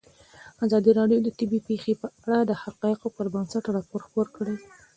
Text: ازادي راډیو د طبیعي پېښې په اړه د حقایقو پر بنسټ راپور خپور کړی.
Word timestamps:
ازادي 0.65 0.91
راډیو 0.99 1.19
د 1.23 1.27
طبیعي 1.39 1.65
پېښې 1.69 1.93
په 2.01 2.07
اړه 2.23 2.37
د 2.45 2.51
حقایقو 2.63 3.07
پر 3.15 3.25
بنسټ 3.33 3.63
راپور 3.75 4.01
خپور 4.07 4.27
کړی. 4.37 4.55